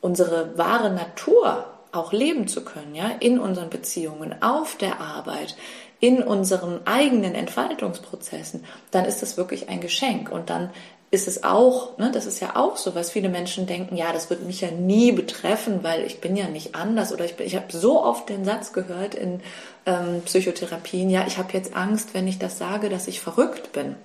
unsere 0.00 0.56
wahre 0.58 0.90
Natur 0.90 1.66
auch 1.92 2.12
leben 2.12 2.48
zu 2.48 2.64
können, 2.64 2.94
ja, 2.94 3.10
in 3.20 3.38
unseren 3.38 3.70
Beziehungen, 3.70 4.42
auf 4.42 4.76
der 4.76 5.00
Arbeit, 5.00 5.56
in 6.00 6.22
unseren 6.22 6.86
eigenen 6.86 7.34
Entfaltungsprozessen, 7.34 8.64
dann 8.90 9.04
ist 9.04 9.22
das 9.22 9.36
wirklich 9.36 9.68
ein 9.68 9.80
Geschenk. 9.80 10.30
Und 10.32 10.48
dann 10.48 10.70
ist 11.12 11.26
es 11.26 11.42
auch, 11.42 11.98
ne, 11.98 12.10
das 12.12 12.26
ist 12.26 12.40
ja 12.40 12.54
auch 12.54 12.76
so, 12.76 12.94
was. 12.94 13.10
Viele 13.10 13.28
Menschen 13.28 13.66
denken, 13.66 13.96
ja, 13.96 14.12
das 14.12 14.30
wird 14.30 14.44
mich 14.44 14.60
ja 14.60 14.70
nie 14.70 15.10
betreffen, 15.10 15.80
weil 15.82 16.04
ich 16.04 16.20
bin 16.20 16.36
ja 16.36 16.46
nicht 16.46 16.76
anders. 16.76 17.12
Oder 17.12 17.24
ich 17.24 17.34
bin, 17.34 17.46
ich 17.46 17.56
habe 17.56 17.66
so 17.70 18.02
oft 18.02 18.28
den 18.28 18.44
Satz 18.44 18.72
gehört 18.72 19.16
in 19.16 19.40
ähm, 19.86 20.22
Psychotherapien, 20.24 21.10
ja, 21.10 21.24
ich 21.26 21.38
habe 21.38 21.52
jetzt 21.52 21.74
Angst, 21.74 22.14
wenn 22.14 22.28
ich 22.28 22.38
das 22.38 22.58
sage, 22.58 22.88
dass 22.88 23.08
ich 23.08 23.20
verrückt 23.20 23.72
bin. 23.72 23.96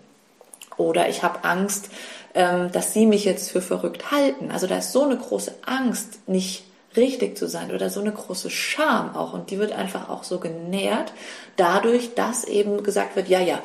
Oder 0.78 1.08
ich 1.08 1.22
habe 1.22 1.44
Angst, 1.44 1.90
ähm, 2.34 2.72
dass 2.72 2.94
sie 2.94 3.06
mich 3.06 3.24
jetzt 3.24 3.52
für 3.52 3.62
verrückt 3.62 4.12
halten. 4.12 4.50
Also 4.52 4.66
da 4.66 4.80
ist 4.80 4.92
so 4.92 5.04
eine 5.04 5.18
große 5.18 5.54
Angst, 5.66 6.28
nicht 6.28 6.64
richtig 6.98 7.38
zu 7.38 7.48
sein 7.48 7.72
oder 7.72 7.90
so 7.90 8.00
eine 8.00 8.12
große 8.12 8.50
Scham 8.50 9.16
auch. 9.16 9.34
Und 9.34 9.52
die 9.52 9.60
wird 9.60 9.74
einfach 9.74 10.10
auch 10.10 10.24
so 10.24 10.40
genährt 10.40 11.14
dadurch, 11.56 12.16
dass 12.16 12.46
eben 12.46 12.84
gesagt 12.84 13.16
wird, 13.16 13.30
ja, 13.30 13.40
ja, 13.40 13.60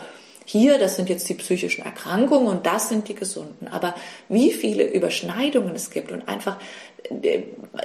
hier, 0.50 0.78
das 0.78 0.97
sind 0.97 1.09
jetzt 1.09 1.28
die 1.28 1.35
psychischen 1.35 1.85
Erkrankungen 1.85 2.49
und 2.49 2.66
das 2.66 2.88
sind 2.88 3.09
die 3.09 3.14
gesunden. 3.14 3.69
Aber 3.69 3.95
wie 4.28 4.50
viele 4.50 4.85
Überschneidungen 4.85 5.76
es 5.76 5.90
gibt 5.90 6.11
und 6.11 6.28
einfach, 6.28 6.57
äh, 7.23 7.42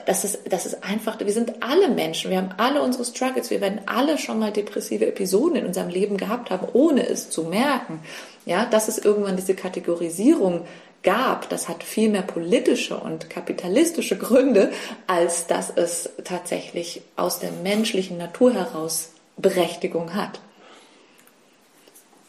das 0.08 0.24
ist, 0.24 0.40
das 0.50 0.66
ist 0.66 0.84
einfach, 0.84 1.20
wir 1.20 1.32
sind 1.32 1.62
alle 1.62 1.90
Menschen, 1.90 2.32
wir 2.32 2.38
haben 2.38 2.56
alle 2.58 2.82
unsere 2.82 3.06
Struggles, 3.06 3.52
wir 3.52 3.62
werden 3.62 3.82
alle 3.86 4.18
schon 4.18 4.40
mal 4.40 4.52
depressive 4.52 5.06
Episoden 5.06 5.58
in 5.58 5.66
unserem 5.68 5.90
Leben 5.90 6.18
gehabt 6.18 6.50
haben, 6.50 6.68
ohne 6.74 7.08
es 7.08 7.30
zu 7.30 7.44
merken. 7.44 8.00
Ja, 8.48 8.66
dass 8.66 8.88
es 8.88 8.98
irgendwann 8.98 9.36
diese 9.36 9.54
Kategorisierung 9.54 10.66
gab, 11.04 11.48
das 11.50 11.70
hat 11.70 11.84
viel 11.84 12.10
mehr 12.10 12.24
politische 12.24 12.98
und 12.98 13.30
kapitalistische 13.30 14.18
Gründe, 14.18 14.72
als 15.06 15.46
dass 15.46 15.70
es 15.70 16.10
tatsächlich 16.24 17.04
aus 17.16 17.40
der 17.40 17.52
menschlichen 17.52 18.18
Natur 18.18 18.54
heraus 18.54 19.12
Berechtigung 19.38 20.16
hat. 20.16 20.40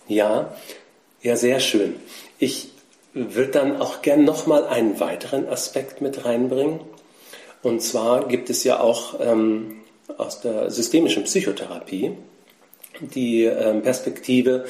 Ja, 0.08 0.54
ja, 1.22 1.36
sehr 1.36 1.60
schön. 1.60 1.96
Ich 2.38 2.70
würde 3.12 3.50
dann 3.50 3.80
auch 3.80 4.02
gern 4.02 4.24
nochmal 4.24 4.66
einen 4.66 5.00
weiteren 5.00 5.48
Aspekt 5.48 6.00
mit 6.00 6.24
reinbringen. 6.24 6.80
Und 7.62 7.82
zwar 7.82 8.28
gibt 8.28 8.50
es 8.50 8.62
ja 8.62 8.78
auch 8.78 9.18
ähm, 9.20 9.78
aus 10.18 10.40
der 10.40 10.70
systemischen 10.70 11.24
Psychotherapie 11.24 12.12
die 13.00 13.44
ähm, 13.44 13.82
Perspektive 13.82 14.64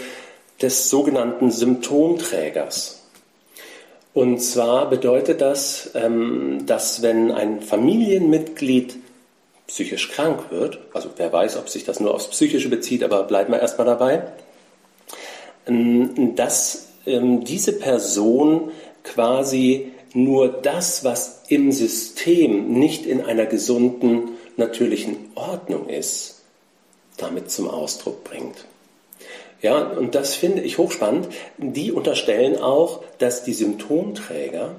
des 0.60 0.88
sogenannten 0.88 1.50
Symptomträgers. 1.50 3.02
Und 4.14 4.40
zwar 4.40 4.88
bedeutet 4.88 5.40
das, 5.40 5.90
ähm, 5.94 6.64
dass 6.66 7.02
wenn 7.02 7.30
ein 7.30 7.60
Familienmitglied 7.60 8.96
psychisch 9.66 10.10
krank 10.10 10.50
wird, 10.50 10.78
also 10.94 11.10
wer 11.16 11.32
weiß, 11.32 11.56
ob 11.58 11.68
sich 11.68 11.84
das 11.84 12.00
nur 12.00 12.14
aufs 12.14 12.28
Psychische 12.28 12.68
bezieht, 12.68 13.02
aber 13.04 13.24
bleiben 13.24 13.52
wir 13.52 13.60
erstmal 13.60 13.86
dabei, 13.86 14.22
dass 15.66 16.88
ähm, 17.06 17.44
diese 17.44 17.72
Person 17.72 18.70
quasi 19.02 19.92
nur 20.14 20.48
das, 20.48 21.04
was 21.04 21.42
im 21.48 21.72
System 21.72 22.72
nicht 22.72 23.06
in 23.06 23.20
einer 23.20 23.46
gesunden, 23.46 24.30
natürlichen 24.56 25.16
Ordnung 25.34 25.88
ist, 25.88 26.42
damit 27.18 27.50
zum 27.50 27.68
Ausdruck 27.68 28.24
bringt. 28.24 28.64
Ja, 29.62 29.82
und 29.82 30.14
das 30.14 30.34
finde 30.34 30.62
ich 30.62 30.78
hochspannend. 30.78 31.28
Die 31.58 31.92
unterstellen 31.92 32.56
auch, 32.56 33.02
dass 33.18 33.44
die 33.44 33.54
Symptomträger 33.54 34.76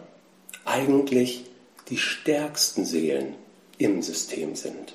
eigentlich 0.65 1.46
die 1.89 1.98
stärksten 1.98 2.86
Seelen 2.86 3.36
im 3.77 4.01
System 4.01 4.56
sind. 4.56 4.94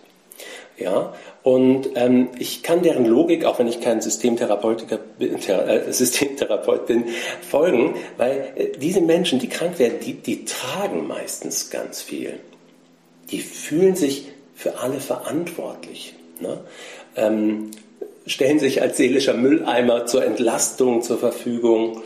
Ja, 0.78 1.12
und 1.42 1.90
ähm, 1.96 2.28
ich 2.38 2.62
kann 2.62 2.82
deren 2.82 3.04
Logik, 3.04 3.44
auch 3.44 3.58
wenn 3.58 3.68
ich 3.68 3.80
kein 3.80 4.00
Systemtherapeutiker 4.00 4.98
bin, 5.18 5.36
äh, 5.36 5.92
Systemtherapeut 5.92 6.86
bin, 6.86 7.04
folgen, 7.48 7.94
weil 8.16 8.52
äh, 8.56 8.78
diese 8.78 9.00
Menschen, 9.00 9.38
die 9.38 9.48
krank 9.48 9.78
werden, 9.78 9.98
die, 10.04 10.14
die 10.14 10.44
tragen 10.44 11.06
meistens 11.06 11.70
ganz 11.70 12.00
viel. 12.00 12.40
Die 13.30 13.40
fühlen 13.40 13.96
sich 13.96 14.28
für 14.54 14.78
alle 14.78 15.00
verantwortlich. 15.00 16.14
Ne? 16.40 16.60
Ähm, 17.16 17.70
stellen 18.26 18.58
sich 18.58 18.80
als 18.80 18.96
seelischer 18.96 19.34
Mülleimer 19.34 20.06
zur 20.06 20.24
Entlastung 20.24 21.02
zur 21.02 21.18
Verfügung, 21.18 22.02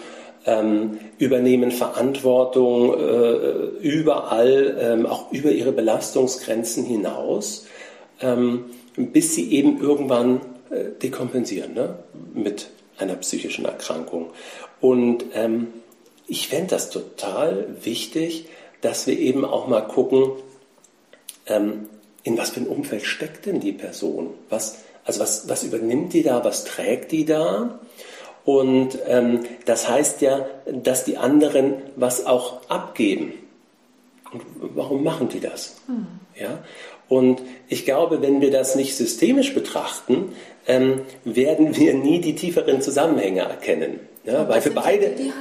ähm, 0.46 0.98
übernehmen 1.18 1.70
Verantwortung 1.70 2.94
äh, 2.94 3.86
überall, 3.86 4.76
ähm, 4.80 5.06
auch 5.06 5.32
über 5.32 5.50
ihre 5.50 5.72
Belastungsgrenzen 5.72 6.84
hinaus 6.84 7.66
bis 8.96 9.34
sie 9.34 9.52
eben 9.52 9.80
irgendwann 9.80 10.40
äh, 10.70 10.90
dekompensieren 11.02 11.74
ne? 11.74 11.98
mit 12.34 12.68
einer 12.98 13.14
psychischen 13.16 13.64
Erkrankung. 13.64 14.30
Und 14.80 15.24
ähm, 15.34 15.68
ich 16.26 16.48
fände 16.48 16.68
das 16.68 16.90
total 16.90 17.66
wichtig, 17.82 18.46
dass 18.80 19.06
wir 19.06 19.18
eben 19.18 19.44
auch 19.44 19.68
mal 19.68 19.82
gucken, 19.82 20.32
ähm, 21.46 21.88
in 22.22 22.36
was 22.36 22.50
für 22.50 22.60
ein 22.60 22.66
Umfeld 22.66 23.04
steckt 23.04 23.46
denn 23.46 23.60
die 23.60 23.72
Person? 23.72 24.34
Was, 24.48 24.78
also 25.04 25.20
was, 25.20 25.48
was 25.48 25.62
übernimmt 25.62 26.12
die 26.12 26.22
da, 26.22 26.44
was 26.44 26.64
trägt 26.64 27.12
die 27.12 27.24
da? 27.24 27.78
Und 28.44 28.98
ähm, 29.06 29.44
das 29.64 29.88
heißt 29.88 30.20
ja, 30.22 30.46
dass 30.66 31.04
die 31.04 31.16
anderen 31.16 31.74
was 31.94 32.26
auch 32.26 32.68
abgeben. 32.68 33.34
Und 34.32 34.42
warum 34.58 35.04
machen 35.04 35.28
die 35.28 35.40
das? 35.40 35.76
Hm. 35.86 36.06
Ja? 36.34 36.58
Und 37.08 37.42
ich 37.68 37.84
glaube, 37.84 38.22
wenn 38.22 38.40
wir 38.40 38.50
das 38.50 38.74
nicht 38.74 38.96
systemisch 38.96 39.54
betrachten, 39.54 40.32
ähm, 40.66 41.02
werden 41.24 41.76
wir 41.76 41.94
nie 41.94 42.20
die 42.20 42.34
tieferen 42.34 42.80
Zusammenhänge 42.80 43.40
erkennen. 43.40 44.00
Ja, 44.24 44.48
weil 44.48 44.60
für 44.60 44.70
beide. 44.70 45.10
Die 45.10 45.32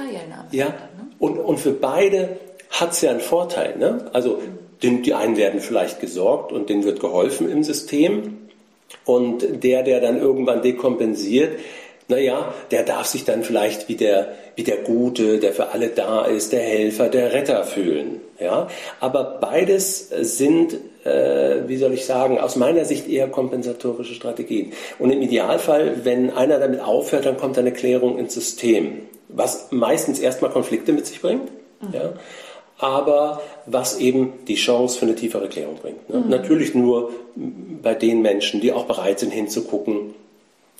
ja, 0.56 0.66
ne? 0.66 0.74
und, 1.18 1.38
und 1.38 1.58
für 1.58 1.72
beide 1.72 2.38
hat 2.70 2.92
es 2.92 3.00
ja 3.00 3.10
einen 3.10 3.20
Vorteil. 3.20 3.76
Ne? 3.78 4.08
Also 4.12 4.40
den, 4.82 5.02
die 5.02 5.14
einen 5.14 5.36
werden 5.36 5.60
vielleicht 5.60 6.00
gesorgt 6.00 6.52
und 6.52 6.68
denen 6.68 6.84
wird 6.84 7.00
geholfen 7.00 7.50
im 7.50 7.64
System. 7.64 8.38
Und 9.04 9.64
der, 9.64 9.82
der 9.82 10.00
dann 10.00 10.20
irgendwann 10.20 10.62
dekompensiert, 10.62 11.58
naja, 12.08 12.54
der 12.70 12.84
darf 12.84 13.06
sich 13.06 13.24
dann 13.24 13.42
vielleicht 13.42 13.88
wie 13.88 13.96
der, 13.96 14.28
wie 14.54 14.62
der 14.62 14.78
Gute, 14.78 15.38
der 15.38 15.52
für 15.52 15.68
alle 15.68 15.88
da 15.88 16.24
ist, 16.24 16.52
der 16.52 16.60
Helfer, 16.60 17.08
der 17.08 17.32
Retter 17.32 17.64
fühlen. 17.64 18.20
Ja? 18.38 18.68
Aber 19.00 19.38
beides 19.40 20.08
sind 20.08 20.76
äh, 21.04 21.68
wie 21.68 21.76
soll 21.76 21.92
ich 21.92 22.04
sagen, 22.04 22.38
aus 22.38 22.56
meiner 22.56 22.84
Sicht 22.84 23.08
eher 23.08 23.28
kompensatorische 23.28 24.14
Strategien. 24.14 24.72
Und 24.98 25.10
im 25.10 25.22
Idealfall, 25.22 26.04
wenn 26.04 26.30
einer 26.30 26.58
damit 26.58 26.80
aufhört, 26.80 27.26
dann 27.26 27.36
kommt 27.36 27.56
eine 27.58 27.72
Klärung 27.72 28.18
ins 28.18 28.34
System, 28.34 29.02
was 29.28 29.68
meistens 29.70 30.18
erstmal 30.18 30.50
Konflikte 30.50 30.92
mit 30.92 31.06
sich 31.06 31.20
bringt. 31.20 31.50
Mhm. 31.80 31.94
Ja? 31.94 32.12
aber 32.78 33.40
was 33.64 33.98
eben 33.98 34.34
die 34.48 34.56
Chance 34.56 34.98
für 34.98 35.06
eine 35.06 35.14
tiefere 35.14 35.48
Klärung 35.48 35.76
bringt. 35.76 36.10
Ne? 36.10 36.18
Mhm. 36.18 36.28
Natürlich 36.28 36.74
nur 36.74 37.10
bei 37.82 37.94
den 37.94 38.22
Menschen, 38.22 38.60
die 38.60 38.72
auch 38.72 38.84
bereit 38.84 39.18
sind 39.18 39.32
hinzugucken, 39.32 40.14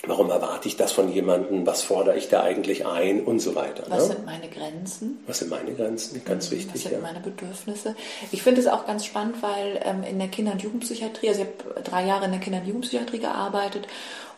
Warum 0.05 0.29
erwarte 0.29 0.67
ich 0.67 0.77
das 0.77 0.91
von 0.91 1.11
jemandem? 1.11 1.65
Was 1.65 1.81
fordere 1.81 2.17
ich 2.17 2.29
da 2.29 2.43
eigentlich 2.43 2.85
ein 2.85 3.23
und 3.23 3.39
so 3.39 3.55
weiter? 3.55 3.83
Was 3.89 4.07
ne? 4.07 4.15
sind 4.15 4.25
meine 4.25 4.47
Grenzen? 4.47 5.23
Was 5.25 5.39
sind 5.39 5.49
meine 5.49 5.73
Grenzen? 5.73 6.23
Ganz 6.23 6.49
mhm. 6.49 6.55
wichtig. 6.55 6.75
Was 6.75 6.81
sind 6.83 6.91
ja. 6.93 6.99
meine 6.99 7.19
Bedürfnisse? 7.19 7.95
Ich 8.31 8.43
finde 8.43 8.61
es 8.61 8.67
auch 8.67 8.85
ganz 8.85 9.05
spannend, 9.05 9.41
weil 9.41 9.81
ähm, 9.83 10.03
in 10.03 10.19
der 10.19 10.27
Kinder- 10.27 10.51
und 10.51 10.61
Jugendpsychiatrie, 10.61 11.29
also 11.29 11.41
ich 11.41 11.47
habe 11.47 11.81
drei 11.81 12.05
Jahre 12.05 12.25
in 12.25 12.31
der 12.31 12.39
Kinder- 12.39 12.59
und 12.59 12.67
Jugendpsychiatrie 12.67 13.19
gearbeitet 13.19 13.87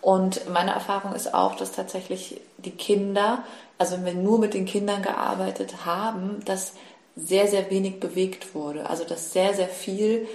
und 0.01 0.49
meine 0.49 0.71
Erfahrung 0.71 1.13
ist 1.13 1.33
auch, 1.33 1.55
dass 1.55 1.73
tatsächlich 1.73 2.39
die 2.57 2.71
Kinder, 2.71 3.43
also 3.77 3.97
wenn 3.97 4.05
wir 4.05 4.13
nur 4.13 4.39
mit 4.39 4.53
den 4.53 4.65
Kindern 4.65 5.01
gearbeitet 5.01 5.85
haben, 5.85 6.39
dass 6.45 6.73
sehr, 7.15 7.47
sehr 7.47 7.69
wenig 7.69 7.99
bewegt 7.99 8.55
wurde. 8.55 8.89
Also 8.89 9.03
dass 9.03 9.33
sehr, 9.33 9.53
sehr 9.53 9.67
viel 9.67 10.27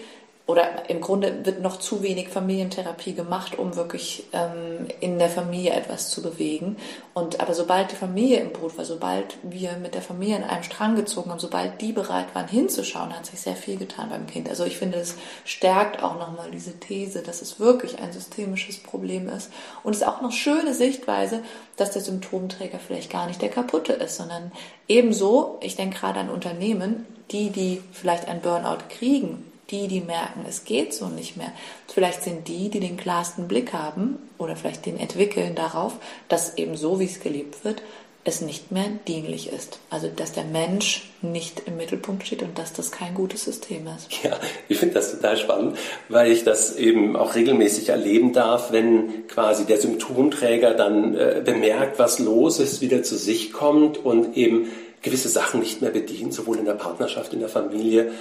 oder 0.46 0.90
im 0.90 1.00
Grunde 1.00 1.46
wird 1.46 1.62
noch 1.62 1.78
zu 1.78 2.02
wenig 2.02 2.28
Familientherapie 2.28 3.14
gemacht, 3.14 3.58
um 3.58 3.76
wirklich 3.76 4.24
ähm, 4.34 4.88
in 5.00 5.18
der 5.18 5.30
Familie 5.30 5.72
etwas 5.72 6.10
zu 6.10 6.20
bewegen. 6.20 6.76
Und 7.14 7.40
aber 7.40 7.54
sobald 7.54 7.92
die 7.92 7.96
Familie 7.96 8.40
im 8.40 8.52
Boot 8.52 8.76
war, 8.76 8.84
sobald 8.84 9.38
wir 9.42 9.78
mit 9.78 9.94
der 9.94 10.02
Familie 10.02 10.36
in 10.36 10.44
einem 10.44 10.62
Strang 10.62 10.96
gezogen 10.96 11.30
haben, 11.30 11.38
sobald 11.38 11.80
die 11.80 11.92
bereit 11.92 12.34
waren 12.34 12.46
hinzuschauen, 12.46 13.16
hat 13.16 13.24
sich 13.24 13.40
sehr 13.40 13.56
viel 13.56 13.78
getan 13.78 14.10
beim 14.10 14.26
Kind. 14.26 14.50
Also 14.50 14.66
ich 14.66 14.76
finde, 14.76 14.98
es 14.98 15.16
stärkt 15.46 16.02
auch 16.02 16.18
nochmal 16.18 16.50
diese 16.50 16.78
These, 16.78 17.22
dass 17.22 17.40
es 17.40 17.58
wirklich 17.58 18.00
ein 18.00 18.12
systemisches 18.12 18.76
Problem 18.82 19.30
ist. 19.30 19.50
Und 19.82 19.94
es 19.94 20.02
ist 20.02 20.06
auch 20.06 20.20
noch 20.20 20.32
schöne 20.32 20.74
Sichtweise, 20.74 21.42
dass 21.78 21.92
der 21.92 22.02
Symptomträger 22.02 22.78
vielleicht 22.78 23.10
gar 23.10 23.26
nicht 23.26 23.40
der 23.40 23.48
kaputte 23.48 23.94
ist, 23.94 24.16
sondern 24.16 24.52
ebenso, 24.88 25.56
ich 25.62 25.74
denke 25.74 26.00
gerade 26.00 26.20
an 26.20 26.28
Unternehmen, 26.28 27.06
die, 27.30 27.48
die 27.48 27.82
vielleicht 27.92 28.28
ein 28.28 28.42
Burnout 28.42 28.84
kriegen, 28.90 29.50
die, 29.70 29.88
die 29.88 30.00
merken, 30.00 30.44
es 30.48 30.64
geht 30.64 30.92
so 30.92 31.06
nicht 31.06 31.36
mehr. 31.36 31.52
Vielleicht 31.88 32.22
sind 32.22 32.48
die, 32.48 32.68
die 32.68 32.80
den 32.80 32.96
klarsten 32.96 33.48
Blick 33.48 33.72
haben 33.72 34.18
oder 34.38 34.56
vielleicht 34.56 34.86
den 34.86 34.98
entwickeln 34.98 35.54
darauf, 35.54 35.94
dass 36.28 36.58
eben 36.58 36.76
so, 36.76 37.00
wie 37.00 37.06
es 37.06 37.20
gelebt 37.20 37.64
wird, 37.64 37.82
es 38.24 38.40
nicht 38.40 38.72
mehr 38.72 38.86
dienlich 39.06 39.52
ist. 39.52 39.78
Also, 39.90 40.08
dass 40.08 40.32
der 40.32 40.44
Mensch 40.44 41.10
nicht 41.20 41.62
im 41.66 41.76
Mittelpunkt 41.76 42.26
steht 42.26 42.42
und 42.42 42.58
dass 42.58 42.72
das 42.72 42.90
kein 42.90 43.14
gutes 43.14 43.44
System 43.44 43.86
ist. 43.86 44.08
Ja, 44.22 44.38
ich 44.68 44.78
finde 44.78 44.94
das 44.94 45.12
total 45.12 45.36
spannend, 45.36 45.78
weil 46.08 46.32
ich 46.32 46.42
das 46.42 46.76
eben 46.76 47.16
auch 47.16 47.34
regelmäßig 47.34 47.90
erleben 47.90 48.32
darf, 48.32 48.72
wenn 48.72 49.26
quasi 49.28 49.66
der 49.66 49.78
Symptomträger 49.78 50.72
dann 50.72 51.14
äh, 51.14 51.42
bemerkt, 51.44 51.98
was 51.98 52.18
los 52.18 52.60
ist, 52.60 52.80
wieder 52.80 53.02
zu 53.02 53.16
sich 53.16 53.52
kommt 53.52 53.98
und 53.98 54.36
eben 54.36 54.68
gewisse 55.02 55.28
Sachen 55.28 55.60
nicht 55.60 55.82
mehr 55.82 55.90
bedient, 55.90 56.32
sowohl 56.32 56.58
in 56.58 56.64
der 56.64 56.72
Partnerschaft, 56.72 57.34
in 57.34 57.40
der 57.40 57.50
Familie. 57.50 58.12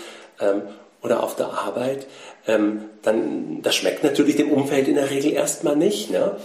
Ähm, 0.41 0.63
oder 1.03 1.21
auf 1.21 1.35
der 1.35 1.47
Arbeit, 1.47 2.07
ähm, 2.47 2.85
dann 3.01 3.61
das 3.61 3.75
schmeckt 3.75 4.03
natürlich 4.03 4.35
dem 4.35 4.51
Umfeld 4.51 4.87
in 4.87 4.95
der 4.95 5.09
Regel 5.09 5.33
erstmal 5.33 5.75
nicht. 5.75 6.09
Ne? 6.09 6.37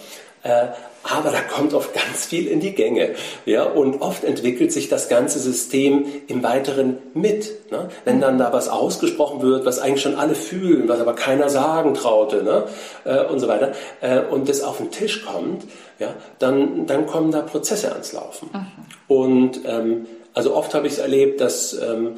Äh, 0.42 0.66
aber 1.04 1.30
da 1.30 1.40
kommt 1.40 1.74
oft 1.74 1.94
ganz 1.94 2.26
viel 2.26 2.48
in 2.48 2.60
die 2.60 2.74
Gänge. 2.74 3.14
Ja? 3.46 3.64
Und 3.64 4.02
oft 4.02 4.24
entwickelt 4.24 4.72
sich 4.72 4.88
das 4.88 5.08
ganze 5.08 5.38
System 5.38 6.06
im 6.26 6.42
Weiteren 6.42 6.98
mit. 7.14 7.70
Ne? 7.70 7.88
Wenn 8.04 8.20
dann 8.20 8.38
da 8.38 8.52
was 8.52 8.68
ausgesprochen 8.68 9.40
wird, 9.40 9.64
was 9.64 9.78
eigentlich 9.78 10.02
schon 10.02 10.16
alle 10.16 10.34
fühlen, 10.34 10.88
was 10.88 11.00
aber 11.00 11.14
keiner 11.14 11.48
sagen 11.48 11.94
traute 11.94 12.42
ne? 12.42 12.64
Äh, 13.04 13.24
und 13.24 13.38
so 13.38 13.48
weiter, 13.48 13.72
äh, 14.00 14.20
und 14.20 14.48
das 14.48 14.62
auf 14.62 14.78
den 14.78 14.90
Tisch 14.90 15.24
kommt, 15.24 15.64
ja, 15.98 16.14
dann, 16.38 16.86
dann 16.86 17.06
kommen 17.06 17.30
da 17.30 17.40
Prozesse 17.40 17.92
ans 17.92 18.12
Laufen. 18.12 18.50
Mhm. 18.52 18.66
Und 19.08 19.60
ähm, 19.64 20.06
also 20.38 20.54
oft 20.54 20.72
habe 20.72 20.86
ich 20.86 20.92
es 20.92 20.98
erlebt, 21.00 21.40
dass 21.40 21.72
ähm, 21.72 22.12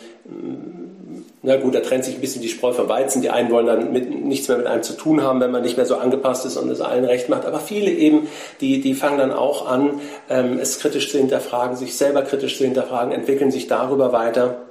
na 1.42 1.56
gut, 1.56 1.74
da 1.74 1.80
trennt 1.80 2.04
sich 2.04 2.16
ein 2.16 2.20
bisschen 2.20 2.42
die 2.42 2.50
Spreu 2.50 2.74
vom 2.74 2.86
Weizen. 2.86 3.22
Die 3.22 3.30
einen 3.30 3.50
wollen 3.50 3.64
dann 3.64 3.92
mit, 3.94 4.10
nichts 4.10 4.46
mehr 4.46 4.58
mit 4.58 4.66
einem 4.66 4.82
zu 4.82 4.92
tun 4.92 5.22
haben, 5.22 5.40
wenn 5.40 5.50
man 5.50 5.62
nicht 5.62 5.78
mehr 5.78 5.86
so 5.86 5.96
angepasst 5.96 6.44
ist 6.44 6.58
und 6.58 6.68
es 6.68 6.82
allen 6.82 7.06
recht 7.06 7.30
macht. 7.30 7.46
Aber 7.46 7.60
viele 7.60 7.90
eben, 7.90 8.28
die, 8.60 8.82
die 8.82 8.92
fangen 8.92 9.16
dann 9.16 9.32
auch 9.32 9.66
an, 9.66 10.02
ähm, 10.28 10.58
es 10.60 10.80
kritisch 10.80 11.10
zu 11.10 11.16
hinterfragen, 11.16 11.78
sich 11.78 11.96
selber 11.96 12.20
kritisch 12.20 12.58
zu 12.58 12.64
hinterfragen, 12.64 13.10
entwickeln 13.10 13.50
sich 13.50 13.68
darüber 13.68 14.12
weiter. 14.12 14.66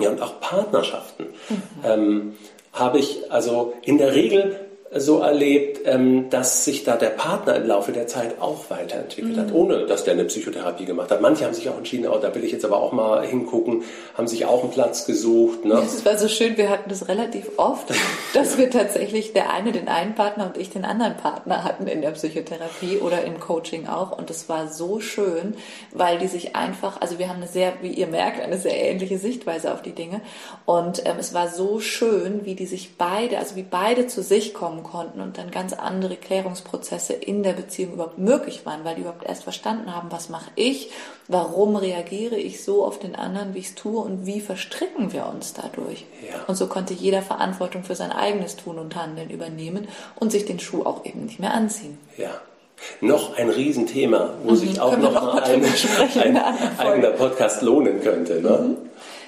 Ja, 0.00 0.08
und 0.08 0.22
auch 0.22 0.40
Partnerschaften. 0.40 1.26
Mhm. 1.50 1.56
Ähm, 1.84 2.32
habe 2.72 2.98
ich 2.98 3.30
also 3.30 3.74
in 3.82 3.98
der 3.98 4.14
Regel 4.14 4.58
so 4.96 5.20
erlebt, 5.20 5.80
ähm, 5.84 6.30
dass 6.30 6.64
sich 6.64 6.84
da 6.84 6.96
der 6.96 7.10
Partner 7.10 7.56
im 7.56 7.66
Laufe 7.66 7.92
der 7.92 8.06
Zeit 8.06 8.40
auch 8.40 8.70
weiterentwickelt 8.70 9.36
mhm. 9.36 9.40
hat, 9.40 9.52
ohne 9.52 9.86
dass 9.86 10.04
der 10.04 10.14
eine 10.14 10.24
Psychotherapie 10.24 10.84
gemacht 10.84 11.10
hat. 11.10 11.20
Manche 11.20 11.44
haben 11.44 11.54
sich 11.54 11.68
auch 11.68 11.76
entschieden, 11.76 12.06
oh, 12.06 12.18
da 12.18 12.34
will 12.34 12.44
ich 12.44 12.52
jetzt 12.52 12.64
aber 12.64 12.78
auch 12.78 12.92
mal 12.92 13.26
hingucken, 13.26 13.82
haben 14.16 14.28
sich 14.28 14.46
auch 14.46 14.62
einen 14.62 14.70
Platz 14.70 15.06
gesucht. 15.06 15.64
Ne? 15.64 15.74
Das 15.74 16.04
war 16.04 16.16
so 16.16 16.28
schön, 16.28 16.56
wir 16.56 16.70
hatten 16.70 16.88
das 16.88 17.08
relativ 17.08 17.50
oft, 17.56 17.92
dass 18.34 18.56
wir 18.56 18.70
tatsächlich 18.70 19.32
der 19.32 19.52
eine 19.52 19.72
den 19.72 19.88
einen 19.88 20.14
Partner 20.14 20.46
und 20.46 20.56
ich 20.56 20.70
den 20.70 20.84
anderen 20.84 21.16
Partner 21.16 21.64
hatten 21.64 21.86
in 21.86 22.00
der 22.00 22.12
Psychotherapie 22.12 22.98
oder 22.98 23.24
im 23.24 23.40
Coaching 23.40 23.88
auch. 23.88 24.16
Und 24.16 24.30
das 24.30 24.48
war 24.48 24.68
so 24.68 25.00
schön, 25.00 25.54
weil 25.92 26.18
die 26.18 26.28
sich 26.28 26.54
einfach, 26.54 27.00
also 27.00 27.18
wir 27.18 27.28
haben 27.28 27.36
eine 27.36 27.48
sehr, 27.48 27.72
wie 27.82 27.92
ihr 27.92 28.06
merkt, 28.06 28.40
eine 28.40 28.58
sehr 28.58 28.80
ähnliche 28.80 29.18
Sichtweise 29.18 29.72
auf 29.72 29.82
die 29.82 29.92
Dinge. 29.92 30.20
Und 30.66 31.04
ähm, 31.04 31.16
es 31.18 31.34
war 31.34 31.48
so 31.48 31.80
schön, 31.80 32.44
wie 32.44 32.54
die 32.54 32.66
sich 32.66 32.96
beide, 32.96 33.38
also 33.38 33.56
wie 33.56 33.64
beide 33.64 34.06
zu 34.06 34.22
sich 34.22 34.54
kommen 34.54 34.83
konnten 34.84 35.20
und 35.20 35.36
dann 35.36 35.50
ganz 35.50 35.72
andere 35.72 36.16
Klärungsprozesse 36.16 37.12
in 37.12 37.42
der 37.42 37.54
Beziehung 37.54 37.94
überhaupt 37.94 38.18
möglich 38.18 38.64
waren, 38.64 38.84
weil 38.84 38.94
die 38.94 39.00
überhaupt 39.00 39.26
erst 39.26 39.42
verstanden 39.42 39.94
haben, 39.94 40.12
was 40.12 40.28
mache 40.28 40.50
ich, 40.54 40.90
warum 41.26 41.74
reagiere 41.74 42.36
ich 42.36 42.62
so 42.62 42.84
auf 42.84 43.00
den 43.00 43.16
anderen, 43.16 43.54
wie 43.54 43.58
ich 43.58 43.68
es 43.68 43.74
tue 43.74 44.00
und 44.00 44.26
wie 44.26 44.40
verstricken 44.40 45.12
wir 45.12 45.26
uns 45.26 45.54
dadurch. 45.54 46.06
Ja. 46.28 46.44
Und 46.46 46.54
so 46.54 46.68
konnte 46.68 46.94
jeder 46.94 47.22
Verantwortung 47.22 47.82
für 47.82 47.96
sein 47.96 48.12
eigenes 48.12 48.54
Tun 48.54 48.78
und 48.78 48.94
Handeln 48.94 49.30
übernehmen 49.30 49.88
und 50.14 50.30
sich 50.30 50.44
den 50.44 50.60
Schuh 50.60 50.84
auch 50.84 51.04
eben 51.04 51.24
nicht 51.24 51.40
mehr 51.40 51.52
anziehen. 51.52 51.98
Ja. 52.16 52.30
Noch 53.00 53.36
ein 53.36 53.50
Riesenthema, 53.50 54.34
wo 54.44 54.52
mhm. 54.52 54.56
sich 54.56 54.80
auch 54.80 54.96
noch 54.96 55.12
mal 55.12 55.42
ein, 55.42 55.64
ein 55.64 56.36
eigener 56.78 57.10
Podcast 57.10 57.62
lohnen 57.62 58.00
könnte. 58.00 58.40
Ne? 58.40 58.50
Mhm. 58.50 58.76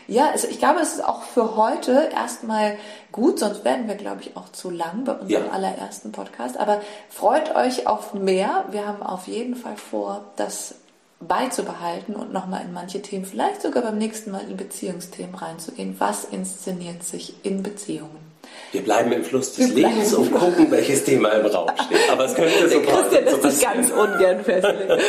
Ja, 0.08 0.30
also 0.30 0.46
ich 0.48 0.58
glaube, 0.58 0.80
es 0.80 0.94
ist 0.94 1.04
auch 1.04 1.22
für 1.22 1.56
heute 1.56 2.10
erstmal 2.14 2.76
gut, 3.10 3.40
sonst 3.40 3.64
werden 3.64 3.88
wir, 3.88 3.96
glaube 3.96 4.22
ich, 4.22 4.36
auch 4.36 4.50
zu 4.52 4.70
lang 4.70 5.04
bei 5.04 5.12
unserem 5.12 5.46
ja. 5.46 5.50
allerersten 5.50 6.12
Podcast. 6.12 6.56
Aber 6.58 6.80
freut 7.08 7.54
euch 7.56 7.86
auf 7.86 8.14
mehr. 8.14 8.66
Wir 8.70 8.86
haben 8.86 9.02
auf 9.02 9.26
jeden 9.26 9.56
Fall 9.56 9.76
vor, 9.76 10.24
das 10.36 10.76
beizubehalten 11.20 12.14
und 12.14 12.32
nochmal 12.32 12.62
in 12.64 12.72
manche 12.72 13.00
Themen, 13.00 13.24
vielleicht 13.24 13.62
sogar 13.62 13.82
beim 13.82 13.98
nächsten 13.98 14.30
Mal 14.30 14.42
in 14.48 14.56
Beziehungsthemen 14.56 15.34
reinzugehen. 15.34 15.96
Was 15.98 16.24
inszeniert 16.24 17.02
sich 17.02 17.34
in 17.42 17.62
Beziehungen? 17.62 18.26
Wir 18.72 18.82
bleiben 18.82 19.10
im 19.12 19.24
Fluss 19.24 19.54
des 19.54 19.72
Lebens 19.72 20.12
und 20.14 20.32
gucken, 20.32 20.70
welches 20.70 21.04
Thema 21.04 21.30
im 21.30 21.46
Raum 21.46 21.70
steht. 21.86 22.10
Aber 22.10 22.26
es 22.26 22.34
könnte 22.34 22.68
so 22.68 22.80
Christian 22.80 23.24
lässt 23.24 23.42
so 23.42 23.48
sich 23.48 23.60
ganz 23.62 23.90
ungern 23.90 24.44
festlegen. 24.44 25.00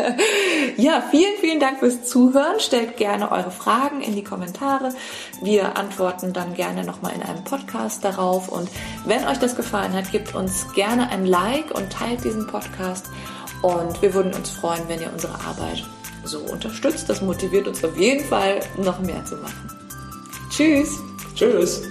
ja, 0.80 1.02
vielen, 1.10 1.36
vielen 1.40 1.60
Dank 1.60 1.80
fürs 1.80 2.04
Zuhören. 2.04 2.58
Stellt 2.58 2.96
gerne 2.96 3.30
eure 3.30 3.50
Fragen 3.50 4.00
in 4.00 4.14
die 4.14 4.24
Kommentare. 4.24 4.94
Wir 5.42 5.76
antworten 5.76 6.32
dann 6.32 6.54
gerne 6.54 6.84
nochmal 6.84 7.12
in 7.14 7.22
einem 7.22 7.44
Podcast 7.44 8.02
darauf. 8.02 8.48
Und 8.48 8.68
wenn 9.04 9.26
euch 9.26 9.38
das 9.38 9.56
gefallen 9.56 9.92
hat, 9.92 10.10
gebt 10.10 10.34
uns 10.34 10.72
gerne 10.72 11.10
ein 11.10 11.26
Like 11.26 11.70
und 11.74 11.92
teilt 11.92 12.24
diesen 12.24 12.46
Podcast. 12.46 13.10
Und 13.62 14.00
wir 14.00 14.14
würden 14.14 14.32
uns 14.32 14.50
freuen, 14.50 14.88
wenn 14.88 15.02
ihr 15.02 15.12
unsere 15.12 15.34
Arbeit 15.34 15.84
so 16.24 16.38
unterstützt. 16.38 17.10
Das 17.10 17.20
motiviert 17.20 17.68
uns 17.68 17.84
auf 17.84 17.96
jeden 17.98 18.24
Fall, 18.24 18.60
noch 18.78 19.00
mehr 19.00 19.22
zu 19.24 19.36
machen. 19.36 19.70
Tschüss. 20.50 20.98
Tschüss. 21.34 21.82